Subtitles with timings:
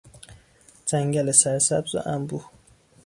[0.85, 2.49] جنگل سرسبز و انبوه